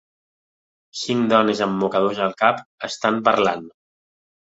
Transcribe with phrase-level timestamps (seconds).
[1.01, 3.73] Cinc dones amb mocadors al cap estan parlant.